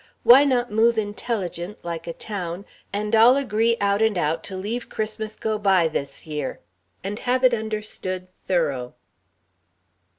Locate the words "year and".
6.25-7.19